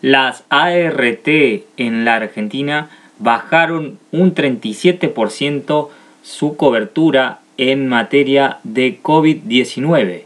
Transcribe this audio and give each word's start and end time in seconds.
Las 0.00 0.44
ART 0.48 1.26
en 1.26 2.04
la 2.04 2.14
Argentina 2.14 2.88
bajaron 3.18 3.98
un 4.12 4.32
37% 4.32 5.88
su 6.22 6.56
cobertura 6.56 7.40
en 7.56 7.88
materia 7.88 8.58
de 8.62 9.00
COVID-19. 9.02 10.22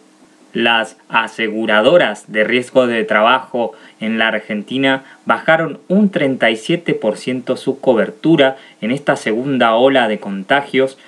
Las 0.52 0.98
aseguradoras 1.08 2.30
de 2.30 2.44
riesgo 2.44 2.86
de 2.86 3.04
trabajo 3.04 3.72
en 3.98 4.18
la 4.18 4.28
Argentina 4.28 5.04
bajaron 5.24 5.78
un 5.88 6.10
37% 6.10 7.56
su 7.56 7.80
cobertura 7.80 8.58
en 8.82 8.90
esta 8.90 9.16
segunda 9.16 9.74
ola 9.74 10.06
de 10.08 10.18
contagios 10.18 10.98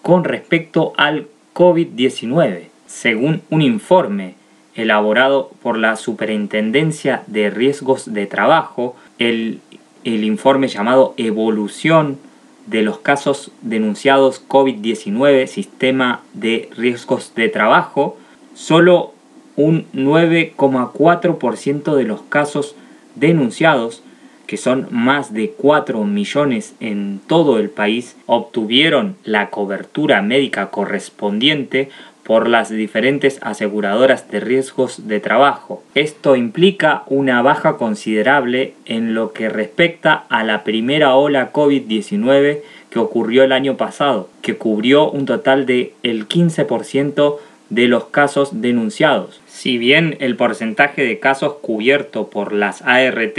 con 0.00 0.24
respecto 0.24 0.94
al 0.96 1.26
COVID-19, 1.52 2.68
según 2.86 3.42
un 3.50 3.60
informe 3.60 4.34
elaborado 4.74 5.50
por 5.62 5.78
la 5.78 5.96
Superintendencia 5.96 7.22
de 7.26 7.50
Riesgos 7.50 8.12
de 8.12 8.26
Trabajo, 8.26 8.96
el, 9.18 9.60
el 10.04 10.24
informe 10.24 10.68
llamado 10.68 11.14
Evolución 11.16 12.18
de 12.66 12.82
los 12.82 12.98
casos 12.98 13.50
denunciados 13.62 14.42
COVID-19, 14.48 15.46
Sistema 15.46 16.22
de 16.32 16.68
Riesgos 16.76 17.34
de 17.34 17.48
Trabajo, 17.48 18.16
solo 18.54 19.12
un 19.56 19.86
9,4% 19.92 21.94
de 21.94 22.04
los 22.04 22.22
casos 22.22 22.74
denunciados, 23.14 24.02
que 24.46 24.56
son 24.56 24.88
más 24.90 25.32
de 25.32 25.52
4 25.52 26.04
millones 26.04 26.74
en 26.80 27.20
todo 27.26 27.58
el 27.58 27.70
país, 27.70 28.16
obtuvieron 28.26 29.16
la 29.24 29.50
cobertura 29.50 30.22
médica 30.22 30.70
correspondiente 30.70 31.90
por 32.24 32.48
las 32.48 32.70
diferentes 32.70 33.38
aseguradoras 33.42 34.30
de 34.30 34.40
riesgos 34.40 35.06
de 35.06 35.20
trabajo. 35.20 35.82
Esto 35.94 36.36
implica 36.36 37.04
una 37.06 37.42
baja 37.42 37.76
considerable 37.76 38.74
en 38.86 39.14
lo 39.14 39.32
que 39.32 39.48
respecta 39.48 40.24
a 40.28 40.42
la 40.42 40.64
primera 40.64 41.14
ola 41.14 41.52
COVID-19 41.52 42.60
que 42.90 42.98
ocurrió 42.98 43.44
el 43.44 43.52
año 43.52 43.76
pasado, 43.76 44.28
que 44.40 44.56
cubrió 44.56 45.10
un 45.10 45.26
total 45.26 45.66
de 45.66 45.92
el 46.02 46.28
15% 46.28 47.38
de 47.70 47.88
los 47.88 48.04
casos 48.06 48.60
denunciados. 48.60 49.40
Si 49.46 49.78
bien 49.78 50.16
el 50.20 50.36
porcentaje 50.36 51.02
de 51.02 51.18
casos 51.18 51.54
cubierto 51.60 52.30
por 52.30 52.52
las 52.52 52.82
ART 52.82 53.38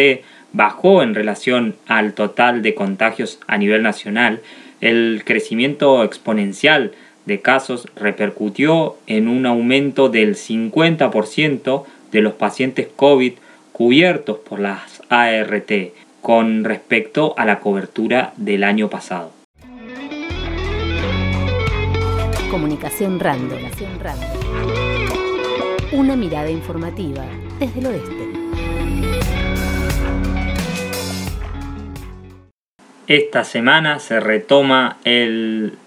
bajó 0.53 1.03
en 1.03 1.16
relación 1.16 1.75
al 1.88 2.13
total 2.13 2.61
de 2.61 2.75
contagios 2.75 3.39
a 3.47 3.58
nivel 3.58 3.81
nacional, 3.81 4.41
el 4.81 5.23
crecimiento 5.25 6.03
exponencial 6.03 6.91
de 7.26 7.42
casos 7.42 7.88
repercutió 7.95 8.98
en 9.08 9.28
un 9.28 9.45
aumento 9.45 10.09
del 10.09 10.36
50% 10.36 11.84
de 12.12 12.22
los 12.22 12.34
pacientes 12.34 12.88
COVID 12.95 13.34
cubiertos 13.72 14.38
por 14.38 14.59
las 14.59 15.02
ART 15.09 15.72
con 16.22 16.64
respecto 16.64 17.34
a 17.38 17.46
la 17.46 17.59
cobertura 17.59 18.34
del 18.38 18.64
año 18.64 18.90
pasado. 18.90 19.31
Comunicación 22.50 23.20
Random. 23.20 23.59
Una 25.92 26.16
mirada 26.16 26.50
informativa 26.50 27.26
desde 27.59 27.80
el 27.80 27.86
oeste. 27.88 28.26
Esta 33.08 33.44
semana 33.44 34.00
se 34.00 34.20
retoma 34.20 34.98
el 35.03 35.78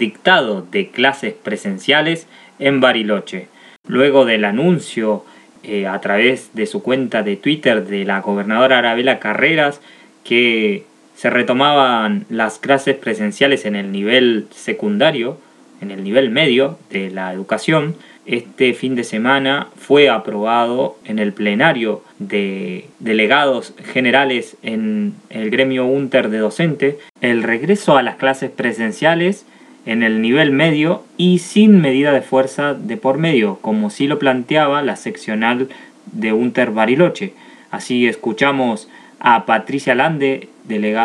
dictado 0.00 0.66
de 0.72 0.88
clases 0.88 1.34
presenciales 1.34 2.26
en 2.58 2.80
Bariloche. 2.80 3.46
Luego 3.86 4.24
del 4.24 4.44
anuncio 4.44 5.24
eh, 5.62 5.86
a 5.86 6.00
través 6.00 6.50
de 6.54 6.66
su 6.66 6.82
cuenta 6.82 7.22
de 7.22 7.36
Twitter 7.36 7.86
de 7.86 8.04
la 8.04 8.20
gobernadora 8.20 8.78
Arabela 8.78 9.20
Carreras 9.20 9.80
que 10.24 10.84
se 11.14 11.30
retomaban 11.30 12.24
las 12.30 12.58
clases 12.58 12.96
presenciales 12.96 13.66
en 13.66 13.76
el 13.76 13.92
nivel 13.92 14.48
secundario, 14.50 15.38
en 15.80 15.90
el 15.90 16.02
nivel 16.02 16.30
medio 16.30 16.78
de 16.90 17.10
la 17.10 17.32
educación, 17.32 17.94
este 18.26 18.74
fin 18.74 18.94
de 18.94 19.04
semana 19.04 19.68
fue 19.76 20.08
aprobado 20.08 20.96
en 21.04 21.18
el 21.18 21.32
plenario 21.32 22.02
de 22.18 22.86
delegados 22.98 23.74
generales 23.92 24.56
en 24.62 25.14
el 25.30 25.50
gremio 25.50 25.86
UNTER 25.86 26.28
de 26.28 26.38
docente 26.38 26.98
el 27.20 27.42
regreso 27.42 27.96
a 27.96 28.02
las 28.02 28.16
clases 28.16 28.50
presenciales 28.50 29.46
en 29.86 30.02
el 30.02 30.20
nivel 30.22 30.52
medio 30.52 31.04
y 31.16 31.38
sin 31.38 31.80
medida 31.80 32.12
de 32.12 32.22
fuerza 32.22 32.74
de 32.74 32.96
por 32.96 33.18
medio, 33.18 33.58
como 33.60 33.90
sí 33.90 34.06
lo 34.06 34.18
planteaba 34.18 34.82
la 34.82 34.96
seccional 34.96 35.68
de 36.12 36.32
Unter 36.32 36.70
Bariloche. 36.70 37.34
Así 37.70 38.06
escuchamos 38.06 38.88
a 39.20 39.46
Patricia 39.46 39.94
Lande, 39.94 40.48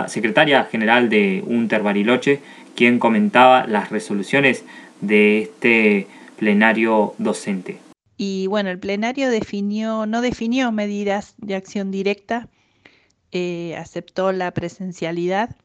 secretaria 0.08 0.64
general 0.66 1.10
de 1.10 1.44
Unter 1.46 1.84
Bariloche, 1.84 2.40
quien 2.76 3.00
comentaba 3.00 3.66
las 3.68 3.90
resoluciones 3.90 4.64
de 5.02 5.44
este 5.44 6.08
plenario 6.38 7.14
docente. 7.18 7.80
Y 8.18 8.48
bueno, 8.48 8.70
el 8.70 8.80
plenario 8.80 9.30
definió, 9.30 10.06
no 10.06 10.22
definió 10.22 10.72
medidas 10.72 11.36
de 11.38 11.56
acción 11.56 11.92
directa, 11.92 12.48
eh, 13.32 13.76
aceptó 13.78 14.32
la 14.32 14.52
presencialidad 14.52 15.56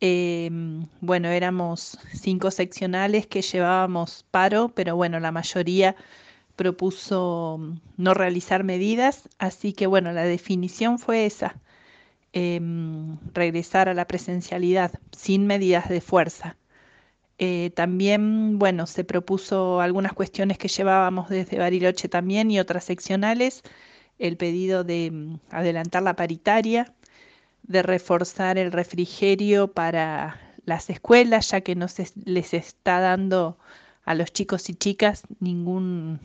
Em, 0.00 0.86
bueno, 1.00 1.28
éramos 1.28 1.98
cinco 2.14 2.50
seccionales 2.52 3.26
que 3.26 3.42
llevábamos 3.42 4.24
paro, 4.30 4.68
pero 4.74 4.94
bueno, 4.96 5.18
la 5.18 5.32
mayoría 5.32 5.96
propuso 6.56 7.58
mm, 7.60 7.80
no 7.96 8.14
realizar 8.14 8.64
medidas, 8.64 9.28
así 9.38 9.72
que 9.72 9.86
bueno, 9.86 10.12
la 10.12 10.24
definición 10.24 10.98
fue 10.98 11.26
esa, 11.26 11.56
em, 12.32 13.18
regresar 13.34 13.88
a 13.88 13.94
la 13.94 14.06
presencialidad 14.06 14.92
sin 15.12 15.46
medidas 15.46 15.88
de 15.88 16.00
fuerza. 16.00 16.56
Eh, 17.38 17.70
también, 17.76 18.58
bueno, 18.58 18.86
se 18.86 19.04
propuso 19.04 19.80
algunas 19.80 20.12
cuestiones 20.12 20.58
que 20.58 20.68
llevábamos 20.68 21.28
desde 21.30 21.58
Bariloche 21.58 22.08
también 22.08 22.50
y 22.50 22.60
otras 22.60 22.84
seccionales, 22.84 23.62
el 24.18 24.36
pedido 24.36 24.84
de 24.84 25.10
mm, 25.12 25.40
adelantar 25.50 26.02
la 26.02 26.16
paritaria, 26.16 26.94
de 27.68 27.82
reforzar 27.82 28.58
el 28.58 28.72
refrigerio 28.72 29.68
para 29.68 30.40
las 30.64 30.90
escuelas, 30.90 31.50
ya 31.50 31.60
que 31.60 31.74
no 31.74 31.86
se 31.88 32.10
les 32.24 32.54
está 32.54 33.00
dando 33.00 33.58
a 34.04 34.14
los 34.14 34.32
chicos 34.32 34.68
y 34.70 34.74
chicas 34.74 35.22
ningún, 35.38 36.18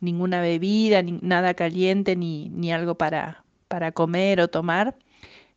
ninguna 0.00 0.40
bebida, 0.40 1.00
ni, 1.02 1.12
nada 1.22 1.54
caliente, 1.54 2.16
ni, 2.16 2.48
ni 2.50 2.72
algo 2.72 2.96
para, 2.96 3.44
para 3.68 3.92
comer 3.92 4.40
o 4.40 4.48
tomar. 4.48 4.96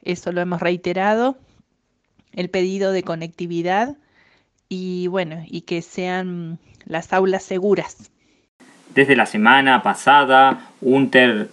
Eso 0.03 0.31
lo 0.31 0.41
hemos 0.41 0.61
reiterado. 0.61 1.37
El 2.31 2.49
pedido 2.49 2.91
de 2.91 3.03
conectividad 3.03 3.97
y 4.69 5.07
bueno, 5.07 5.43
y 5.47 5.61
que 5.61 5.81
sean 5.81 6.59
las 6.85 7.11
aulas 7.13 7.43
seguras. 7.43 8.11
Desde 8.93 9.15
la 9.15 9.25
semana 9.25 9.81
pasada, 9.81 10.69
UNTER 10.81 11.49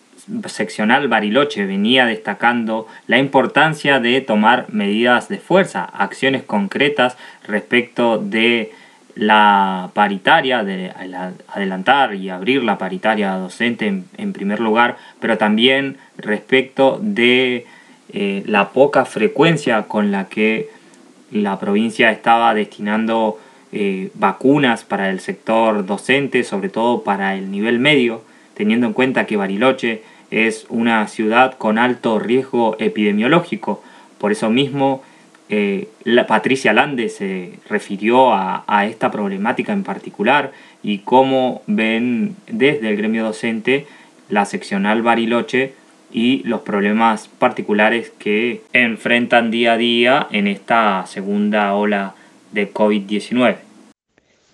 seccional 0.46 1.08
Bariloche 1.08 1.66
venía 1.66 2.06
destacando 2.06 2.86
la 3.06 3.18
importancia 3.18 4.00
de 4.00 4.20
tomar 4.20 4.66
medidas 4.70 5.28
de 5.28 5.38
fuerza, 5.38 5.84
acciones 5.84 6.42
concretas 6.42 7.16
respecto 7.46 8.18
de 8.18 8.72
la 9.14 9.90
paritaria, 9.94 10.64
de 10.64 10.92
adelantar 11.48 12.14
y 12.14 12.30
abrir 12.30 12.64
la 12.64 12.78
paritaria 12.78 13.32
docente 13.34 14.02
en, 14.16 14.32
primer 14.32 14.60
lugar, 14.60 14.96
pero 15.20 15.38
también 15.38 15.98
respecto 16.18 16.98
de 17.00 17.66
eh, 18.12 18.42
la 18.46 18.70
poca 18.70 19.04
frecuencia 19.04 19.82
con 19.82 20.10
la 20.10 20.28
que 20.28 20.68
la 21.30 21.58
provincia 21.58 22.10
estaba 22.10 22.54
destinando 22.54 23.38
eh, 23.72 24.10
vacunas 24.14 24.84
para 24.84 25.10
el 25.10 25.20
sector 25.20 25.86
docente, 25.86 26.44
sobre 26.44 26.68
todo 26.68 27.02
para 27.02 27.34
el 27.34 27.50
nivel 27.50 27.78
medio, 27.78 28.22
teniendo 28.54 28.86
en 28.86 28.92
cuenta 28.92 29.26
que 29.26 29.36
Bariloche 29.36 30.02
es 30.30 30.66
una 30.68 31.06
ciudad 31.08 31.56
con 31.58 31.78
alto 31.78 32.18
riesgo 32.18 32.76
epidemiológico. 32.78 33.82
Por 34.18 34.32
eso 34.32 34.50
mismo, 34.50 35.02
eh, 35.48 35.88
la 36.04 36.26
Patricia 36.26 36.72
Lande 36.72 37.08
se 37.08 37.58
refirió 37.68 38.32
a, 38.34 38.86
esta 38.86 39.10
problemática 39.10 39.72
en 39.72 39.84
particular 39.84 40.52
y 40.82 40.98
cómo 40.98 41.62
ven 41.66 42.34
desde 42.46 42.88
el 42.88 42.96
gremio 42.96 43.24
docente 43.24 43.86
la 44.28 44.46
seccional 44.46 45.02
Bariloche 45.02 45.74
y 46.12 46.42
los 46.44 46.62
problemas 46.62 47.28
particulares 47.28 48.12
que 48.18 48.62
enfrentan 48.72 49.50
día 49.50 49.74
a 49.74 49.76
día 49.76 50.26
en 50.30 50.46
esta 50.46 51.04
segunda 51.06 51.74
ola 51.74 52.14
de 52.52 52.72
COVID-19. 52.72 53.56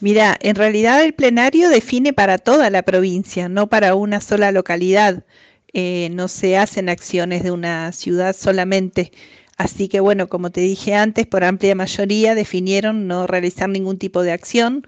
Mira, 0.01 0.37
en 0.41 0.57
realidad 0.57 1.05
el 1.05 1.13
plenario 1.13 1.69
define 1.69 2.15
para 2.15 2.39
toda 2.39 2.71
la 2.71 2.83
provincia, 2.83 3.49
no 3.51 3.67
para 3.67 3.95
una 3.95 4.21
sola 4.21 4.51
localidad. 4.51 5.23
Eh, 5.73 6.09
no 6.13 6.29
se 6.29 6.57
hacen 6.57 6.89
acciones 6.89 7.43
de 7.43 7.51
una 7.51 7.93
ciudad 7.93 8.35
solamente. 8.37 9.13
Así 9.57 9.89
que 9.89 10.01
bueno, 10.01 10.29
como 10.29 10.51
te 10.51 10.61
dije 10.63 10.95
antes, 10.95 11.27
por 11.27 11.45
amplia 11.45 11.75
mayoría 11.75 12.35
definieron 12.35 13.07
no 13.07 13.27
realizar 13.27 13.69
ningún 13.69 13.99
tipo 13.99 14.23
de 14.23 14.33
acción. 14.33 14.87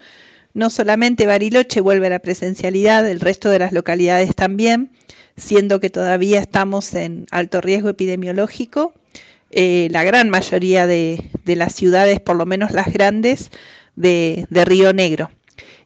No 0.55 0.70
solamente 0.70 1.26
Bariloche 1.26 1.81
vuelve 1.81 2.06
a 2.08 2.11
la 2.11 2.19
presencialidad, 2.20 3.08
el 3.08 3.20
resto 3.20 3.50
de 3.50 3.58
las 3.61 3.73
localidades 3.73 4.34
también. 4.34 4.90
siendo 5.37 5.81
que 5.81 5.90
todavía 5.90 6.40
estamos 6.40 6.94
en 6.94 7.26
alto 7.31 7.61
riesgo 7.61 7.88
epidemiológico. 7.88 8.93
Eh, 9.50 9.88
la 9.90 10.05
gran 10.05 10.31
mayoría 10.31 10.87
de, 10.87 11.31
las 11.44 11.75
ciudades, 11.75 12.20
por 12.20 12.37
lo 12.37 12.46
menos 12.46 12.73
las 12.73 12.93
grandes, 12.93 13.50
de, 13.96 14.46
de 14.50 14.64
Río 14.64 14.93
Negro. 14.93 15.31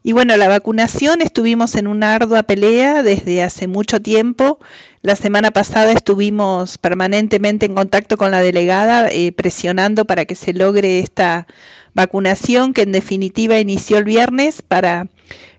Y 0.07 0.13
bueno, 0.13 0.37
la 0.37 0.47
vacunación 0.47 1.21
estuvimos 1.21 1.75
en 1.75 1.85
una 1.85 2.15
ardua 2.15 2.43
pelea 2.43 3.03
desde 3.03 3.43
hace 3.43 3.67
mucho 3.67 4.01
tiempo. 4.01 4.57
La 5.01 5.17
semana 5.17 5.51
pasada 5.51 5.91
estuvimos 5.91 6.77
permanentemente 6.77 7.65
en 7.65 7.75
contacto 7.75 8.15
con 8.15 8.31
la 8.31 8.39
delegada, 8.39 9.09
eh, 9.09 9.33
presionando 9.33 10.05
para 10.05 10.23
que 10.23 10.35
se 10.35 10.53
logre 10.53 10.99
esta 10.99 11.45
vacunación 11.93 12.71
que 12.71 12.83
en 12.83 12.93
definitiva 12.93 13.59
inició 13.59 13.97
el 13.97 14.05
viernes 14.05 14.61
para 14.61 15.09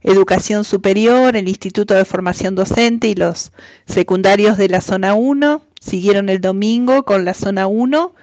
educación 0.00 0.64
superior, 0.64 1.36
el 1.36 1.46
Instituto 1.46 1.92
de 1.92 2.06
Formación 2.06 2.54
Docente 2.54 3.08
y 3.08 3.14
los 3.16 3.52
secundarios 3.84 4.56
de 4.56 4.70
la 4.70 4.80
zona 4.80 5.12
1. 5.12 5.60
Siguieron 5.78 6.30
el 6.30 6.40
domingo 6.40 7.02
con 7.02 7.26
la 7.26 7.34
zona 7.34 7.66
1 7.66 8.14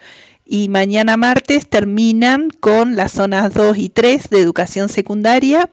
y 0.43 0.69
mañana 0.69 1.17
martes 1.17 1.67
terminan 1.69 2.49
con 2.49 2.95
las 2.95 3.11
zonas 3.11 3.53
2 3.53 3.77
y 3.77 3.89
3 3.89 4.31
de 4.31 4.39
educación 4.39 4.89
secundaria 4.89 5.69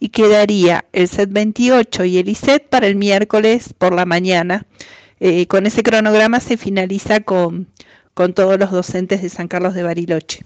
y 0.00 0.08
quedaría 0.08 0.86
el 0.92 1.06
set 1.06 1.30
28 1.30 2.04
y 2.06 2.18
el 2.18 2.28
ISET 2.28 2.66
para 2.68 2.86
el 2.86 2.96
miércoles 2.96 3.74
por 3.76 3.94
la 3.94 4.06
mañana. 4.06 4.64
Eh, 5.20 5.46
con 5.46 5.66
ese 5.66 5.82
cronograma 5.82 6.40
se 6.40 6.56
finaliza 6.56 7.20
con, 7.20 7.68
con 8.14 8.32
todos 8.32 8.58
los 8.58 8.70
docentes 8.70 9.22
de 9.22 9.28
San 9.28 9.46
Carlos 9.46 9.74
de 9.74 9.82
Bariloche. 9.82 10.40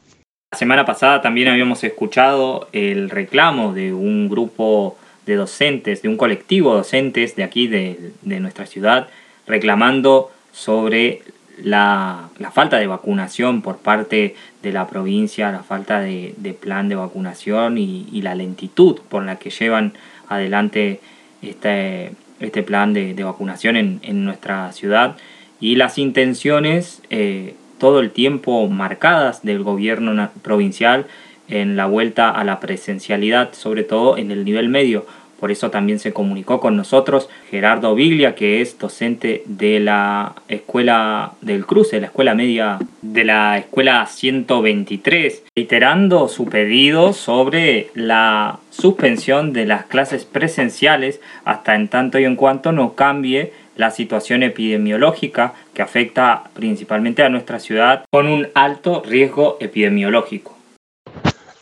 La 0.50 0.58
semana 0.58 0.84
pasada 0.84 1.22
también 1.22 1.48
habíamos 1.48 1.82
escuchado 1.84 2.68
el 2.72 3.10
reclamo 3.10 3.72
de 3.72 3.94
un 3.94 4.28
grupo 4.28 4.98
de 5.24 5.36
docentes, 5.36 6.02
de 6.02 6.08
un 6.08 6.16
colectivo 6.16 6.72
de 6.72 6.78
docentes 6.78 7.36
de 7.36 7.44
aquí, 7.44 7.68
de, 7.68 8.12
de 8.22 8.40
nuestra 8.40 8.66
ciudad, 8.66 9.08
reclamando 9.46 10.30
sobre 10.52 11.22
la, 11.62 12.30
falta 12.52 12.78
de 12.78 12.86
vacunación 12.86 13.62
por 13.62 13.78
parte 13.78 14.34
de 14.62 14.72
la 14.72 14.86
provincia, 14.86 15.52
la 15.52 15.62
falta 15.62 16.00
de, 16.00 16.56
plan 16.60 16.88
de 16.88 16.96
vacunación 16.96 17.78
y, 17.78 18.22
la 18.22 18.34
lentitud 18.34 19.00
por 19.08 19.24
la 19.24 19.36
que 19.36 19.50
llevan 19.50 19.92
adelante 20.28 21.00
este, 21.42 22.12
este 22.40 22.62
plan 22.62 22.92
de, 22.92 23.14
vacunación 23.22 23.76
en, 23.76 24.24
nuestra 24.24 24.72
ciudad 24.72 25.16
y 25.60 25.76
las 25.76 25.98
intenciones 25.98 27.02
eh, 27.10 27.54
todo 27.78 28.00
el 28.00 28.10
tiempo 28.10 28.66
marcadas 28.68 29.42
del 29.42 29.62
gobierno 29.62 30.30
provincial 30.42 31.06
en 31.48 31.76
la 31.76 31.86
vuelta 31.86 32.30
a 32.30 32.44
la 32.44 32.60
presencialidad, 32.60 33.52
sobre 33.52 33.82
todo 33.82 34.16
en 34.16 34.30
el 34.30 34.44
nivel 34.44 34.68
medio 34.68 35.06
por 35.44 35.52
eso 35.52 35.70
también 35.70 35.98
se 35.98 36.14
comunicó 36.14 36.58
con 36.58 36.74
nosotros 36.74 37.28
Gerardo 37.50 37.94
Biglia, 37.94 38.34
que 38.34 38.62
es 38.62 38.78
docente 38.78 39.42
de 39.44 39.78
la 39.78 40.36
Escuela 40.48 41.32
del 41.42 41.66
Cruce, 41.66 42.00
la 42.00 42.06
Escuela 42.06 42.34
Media 42.34 42.78
de 43.02 43.24
la 43.24 43.58
Escuela 43.58 44.06
123, 44.06 45.44
reiterando 45.54 46.28
su 46.28 46.46
pedido 46.46 47.12
sobre 47.12 47.90
la 47.92 48.58
suspensión 48.70 49.52
de 49.52 49.66
las 49.66 49.84
clases 49.84 50.24
presenciales 50.24 51.20
hasta 51.44 51.74
en 51.74 51.88
tanto 51.88 52.18
y 52.18 52.24
en 52.24 52.36
cuanto 52.36 52.72
no 52.72 52.94
cambie 52.94 53.52
la 53.76 53.90
situación 53.90 54.42
epidemiológica 54.42 55.52
que 55.74 55.82
afecta 55.82 56.44
principalmente 56.54 57.22
a 57.22 57.28
nuestra 57.28 57.58
ciudad 57.58 58.06
con 58.10 58.28
un 58.28 58.48
alto 58.54 59.02
riesgo 59.04 59.58
epidemiológico. 59.60 60.53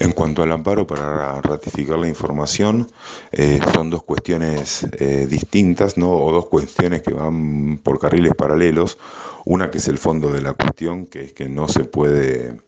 En 0.02 0.10
cuanto 0.10 0.43
al 0.43 0.50
amparo 0.50 0.84
para 0.84 1.40
ratificar 1.43 1.96
la 1.96 2.08
información, 2.08 2.90
eh, 3.31 3.60
son 3.72 3.88
dos 3.88 4.02
cuestiones 4.02 4.84
eh, 4.99 5.28
distintas, 5.31 5.96
¿no? 5.96 6.10
o 6.10 6.32
dos 6.32 6.46
cuestiones 6.46 7.02
que 7.02 7.12
van 7.12 7.78
por 7.78 8.00
carriles 8.00 8.34
paralelos. 8.34 8.99
Una 9.44 9.70
que 9.70 9.78
es 9.78 9.87
el 9.87 9.99
fondo 9.99 10.32
de 10.32 10.43
la 10.43 10.54
cuestión, 10.54 11.06
que 11.06 11.26
es 11.26 11.32
que 11.34 11.49
no 11.49 11.69
se 11.69 11.84
puede, 11.84 12.60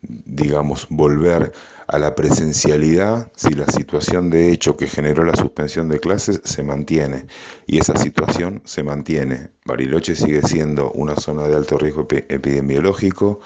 digamos, 0.00 0.88
volver 0.90 1.52
a 1.86 1.98
la 2.00 2.16
presencialidad 2.16 3.30
si 3.36 3.54
la 3.54 3.66
situación 3.68 4.28
de 4.28 4.50
hecho 4.50 4.76
que 4.76 4.88
generó 4.88 5.22
la 5.22 5.36
suspensión 5.36 5.88
de 5.88 6.00
clases 6.00 6.40
se 6.42 6.64
mantiene. 6.64 7.26
Y 7.68 7.78
esa 7.78 7.96
situación 7.96 8.60
se 8.64 8.82
mantiene. 8.82 9.50
Bariloche 9.66 10.16
sigue 10.16 10.42
siendo 10.42 10.90
una 10.94 11.14
zona 11.14 11.46
de 11.46 11.54
alto 11.54 11.78
riesgo 11.78 12.08
epidemiológico 12.10 13.38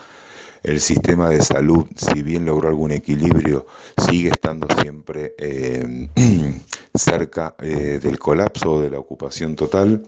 el 0.62 0.80
sistema 0.80 1.30
de 1.30 1.42
salud, 1.42 1.86
si 1.96 2.22
bien 2.22 2.44
logró 2.44 2.68
algún 2.68 2.92
equilibrio, 2.92 3.66
sigue 4.06 4.30
estando 4.30 4.66
siempre 4.80 5.34
eh, 5.38 6.08
cerca 6.94 7.54
eh, 7.60 7.98
del 8.02 8.18
colapso 8.18 8.72
o 8.72 8.80
de 8.82 8.90
la 8.90 8.98
ocupación 8.98 9.56
total. 9.56 10.06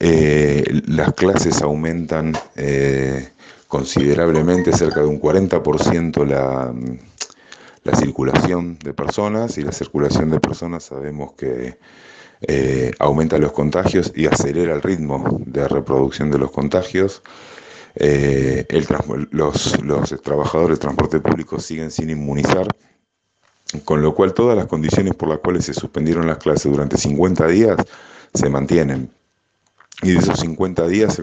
Eh, 0.00 0.64
las 0.88 1.12
clases 1.14 1.62
aumentan 1.62 2.36
considerablemente, 3.68 4.72
cerca 4.72 5.00
de 5.00 5.06
un 5.06 5.20
40% 5.20 6.26
la, 6.26 6.74
la 7.84 7.96
circulación 7.96 8.78
de 8.80 8.92
personas 8.92 9.56
y 9.58 9.62
la 9.62 9.72
circulación 9.72 10.30
de 10.30 10.40
personas 10.40 10.84
sabemos 10.84 11.32
que 11.34 11.78
aumenta 12.98 13.38
los 13.38 13.52
contagios 13.52 14.12
y 14.14 14.26
acelera 14.26 14.74
el 14.74 14.82
ritmo 14.82 15.40
de 15.46 15.66
reproducción 15.68 16.30
de 16.30 16.38
los 16.38 16.50
contagios. 16.50 17.22
Eh, 17.96 18.66
los, 19.30 20.22
trabajadores 20.22 20.78
de 20.78 20.82
transporte 20.82 21.20
público 21.20 21.60
siguen 21.60 21.90
sin 21.90 22.10
inmunizar, 22.10 22.66
con 23.84 24.02
lo 24.02 24.14
cual 24.14 24.34
todas 24.34 24.56
las 24.56 24.66
condiciones 24.66 25.14
por 25.14 25.28
las 25.28 25.38
cuales 25.38 25.66
se 25.66 25.74
suspendieron 25.74 26.26
las 26.26 26.38
clases 26.38 26.70
durante 26.70 26.96
50 26.96 27.46
días 27.48 27.76
se 28.32 28.48
mantienen. 28.48 29.10
Y 30.02 30.12
de 30.12 30.18
esos 30.18 30.40
50 30.40 30.88
días, 30.88 31.22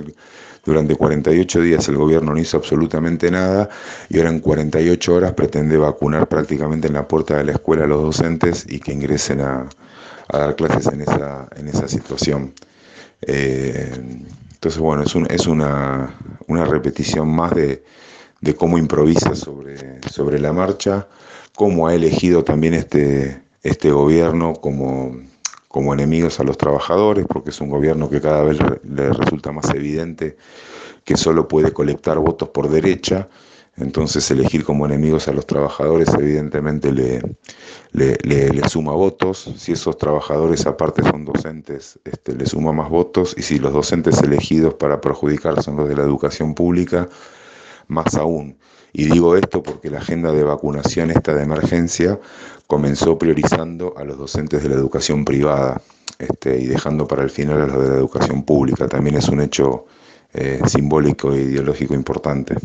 durante 0.63 0.95
48 0.95 1.61
días 1.61 1.87
el 1.89 1.97
gobierno 1.97 2.33
no 2.33 2.39
hizo 2.39 2.57
absolutamente 2.57 3.29
nada 3.29 3.69
y 4.09 4.17
ahora 4.17 4.29
en 4.29 4.39
48 4.39 5.13
horas 5.13 5.33
pretende 5.33 5.77
vacunar 5.77 6.27
prácticamente 6.27 6.87
en 6.87 6.93
la 6.93 7.07
puerta 7.07 7.37
de 7.37 7.43
la 7.43 7.51
escuela 7.53 7.83
a 7.83 7.87
los 7.87 8.01
docentes 8.01 8.65
y 8.69 8.79
que 8.79 8.93
ingresen 8.93 9.41
a, 9.41 9.67
dar 10.31 10.55
clases 10.55 10.87
en 10.87 11.01
esa, 11.01 11.49
en 11.57 11.67
esa 11.67 11.87
situación. 11.89 12.53
Eh, 13.23 13.91
entonces, 14.61 14.79
bueno, 14.79 15.01
es, 15.01 15.15
es 15.31 15.47
una, 15.47 16.15
repetición 16.47 17.27
más 17.35 17.51
de, 17.55 17.83
cómo 18.55 18.77
improvisa 18.77 19.33
sobre, 19.33 19.99
sobre 20.07 20.37
la 20.37 20.53
marcha, 20.53 21.07
cómo 21.55 21.87
ha 21.87 21.95
elegido 21.95 22.43
también 22.43 22.75
este, 22.75 23.41
este 23.63 23.89
gobierno 23.89 24.53
como, 24.53 25.19
como 25.67 25.95
enemigos 25.95 26.39
a 26.39 26.43
los 26.43 26.59
trabajadores, 26.59 27.25
porque 27.27 27.49
es 27.49 27.59
un 27.59 27.71
gobierno 27.71 28.07
que 28.07 28.21
cada 28.21 28.43
vez 28.43 28.59
le 28.83 29.11
resulta 29.11 29.51
más 29.51 29.67
evidente 29.71 30.37
que 31.05 31.17
solo 31.17 31.47
puede 31.47 31.73
colectar 31.73 32.19
votos 32.19 32.49
por 32.49 32.69
derecha 32.69 33.29
entonces 33.77 34.29
elegir 34.31 34.63
como 34.63 34.85
enemigos 34.85 35.27
a 35.27 35.33
los 35.33 35.45
trabajadores 35.45 36.09
evidentemente 36.13 36.91
le, 36.91 37.21
le, 37.93 38.69
suma 38.69 38.91
votos. 38.93 39.53
Si 39.57 39.71
esos 39.71 39.97
trabajadores 39.97 40.65
aparte 40.65 41.03
son 41.03 41.25
docentes, 41.25 41.99
este, 42.03 42.35
le 42.35 42.45
suma 42.45 42.73
más 42.73 42.89
votos. 42.89 43.33
Y 43.37 43.43
si 43.43 43.59
los 43.59 43.73
docentes 43.73 44.21
elegidos 44.21 44.73
para 44.75 44.99
perjudicar 44.99 45.63
son 45.63 45.77
los 45.77 45.89
de 45.89 45.95
la 45.95 46.03
educación 46.03 46.53
pública, 46.53 47.07
más 47.87 48.15
aún. 48.15 48.57
Y 48.93 49.05
digo 49.05 49.37
esto 49.37 49.63
porque 49.63 49.89
la 49.89 49.99
agenda 49.99 50.31
de 50.31 50.43
vacunación 50.43 51.11
esta 51.11 51.33
de 51.33 51.43
emergencia 51.43 52.19
comenzó 52.67 53.17
priorizando 53.17 53.93
a 53.97 54.03
los 54.03 54.17
docentes 54.17 54.63
de 54.63 54.69
la 54.69 54.75
educación 54.75 55.23
privada 55.23 55.81
este, 56.19 56.59
y 56.59 56.67
dejando 56.67 57.07
para 57.07 57.23
el 57.23 57.29
final 57.29 57.61
a 57.61 57.67
los 57.67 57.83
de 57.83 57.89
la 57.89 57.95
educación 57.95 58.43
pública. 58.43 58.87
También 58.87 59.15
es 59.15 59.29
un 59.29 59.39
hecho 59.41 59.85
eh, 60.33 60.59
simbólico 60.67 61.33
e 61.33 61.41
ideológico 61.41 61.93
importante. 61.93 62.55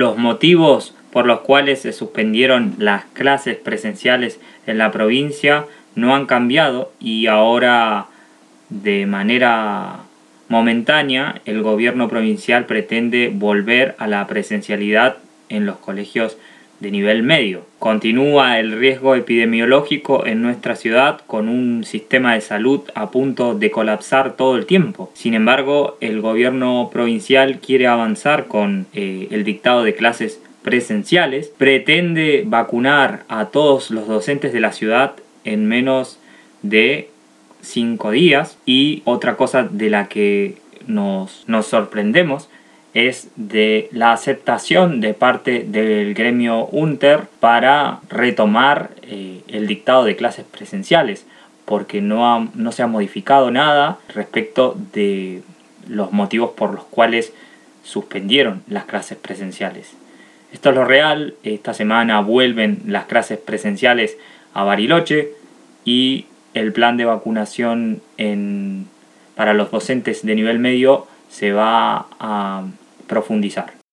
Los 0.00 0.16
motivos 0.16 0.94
por 1.12 1.26
los 1.26 1.40
cuales 1.40 1.82
se 1.82 1.92
suspendieron 1.92 2.74
las 2.78 3.04
clases 3.04 3.58
presenciales 3.58 4.40
en 4.66 4.78
la 4.78 4.92
provincia 4.92 5.66
no 5.94 6.16
han 6.16 6.24
cambiado 6.24 6.90
y 7.00 7.26
ahora 7.26 8.06
de 8.70 9.04
manera 9.04 9.98
momentánea 10.48 11.42
el 11.44 11.60
gobierno 11.60 12.08
provincial 12.08 12.64
pretende 12.64 13.30
volver 13.30 13.94
a 13.98 14.06
la 14.06 14.26
presencialidad 14.26 15.18
en 15.50 15.66
los 15.66 15.76
colegios 15.76 16.38
de 16.80 16.90
nivel 16.90 17.22
medio. 17.22 17.62
Continúa 17.78 18.58
el 18.58 18.78
riesgo 18.78 19.14
epidemiológico 19.14 20.26
en 20.26 20.42
nuestra 20.42 20.76
ciudad 20.76 21.20
con 21.26 21.48
un 21.48 21.84
sistema 21.84 22.34
de 22.34 22.40
salud 22.40 22.80
a 22.94 23.10
punto 23.10 23.54
de 23.54 23.70
colapsar 23.70 24.36
todo 24.36 24.56
el 24.56 24.66
tiempo. 24.66 25.10
Sin 25.14 25.34
embargo, 25.34 25.96
el 26.00 26.20
gobierno 26.20 26.90
provincial 26.92 27.60
quiere 27.60 27.86
avanzar 27.86 28.46
con 28.46 28.86
eh, 28.94 29.28
el 29.30 29.44
dictado 29.44 29.84
de 29.84 29.94
clases 29.94 30.40
presenciales, 30.62 31.52
pretende 31.56 32.44
vacunar 32.46 33.24
a 33.28 33.46
todos 33.46 33.90
los 33.90 34.06
docentes 34.08 34.52
de 34.52 34.60
la 34.60 34.72
ciudad 34.72 35.14
en 35.44 35.66
menos 35.66 36.18
de 36.62 37.08
cinco 37.62 38.10
días 38.10 38.58
y 38.66 39.02
otra 39.04 39.36
cosa 39.36 39.68
de 39.70 39.90
la 39.90 40.08
que 40.08 40.56
nos, 40.86 41.44
nos 41.46 41.66
sorprendemos 41.66 42.48
es 42.94 43.28
de 43.36 43.88
la 43.92 44.12
aceptación 44.12 45.00
de 45.00 45.14
parte 45.14 45.64
del 45.66 46.14
gremio 46.14 46.66
UNTER 46.66 47.28
para 47.38 48.00
retomar 48.08 48.90
eh, 49.02 49.42
el 49.48 49.66
dictado 49.66 50.04
de 50.04 50.16
clases 50.16 50.44
presenciales, 50.44 51.26
porque 51.64 52.00
no, 52.00 52.50
no 52.54 52.72
se 52.72 52.82
ha 52.82 52.88
modificado 52.88 53.50
nada 53.50 53.98
respecto 54.12 54.76
de 54.92 55.42
los 55.88 56.12
motivos 56.12 56.50
por 56.56 56.74
los 56.74 56.84
cuales 56.84 57.32
suspendieron 57.84 58.62
las 58.68 58.84
clases 58.84 59.18
presenciales. 59.18 59.92
Esto 60.52 60.70
es 60.70 60.74
lo 60.74 60.84
real, 60.84 61.34
esta 61.44 61.74
semana 61.74 62.20
vuelven 62.20 62.82
las 62.86 63.04
clases 63.04 63.38
presenciales 63.38 64.16
a 64.52 64.64
Bariloche 64.64 65.30
y 65.84 66.26
el 66.54 66.72
plan 66.72 66.96
de 66.96 67.04
vacunación 67.04 68.02
para 69.36 69.54
los 69.54 69.70
docentes 69.70 70.26
de 70.26 70.34
nivel 70.34 70.58
medio 70.58 71.06
se 71.28 71.52
va 71.52 72.06
a 72.18 72.64
profundizar. 73.10 73.79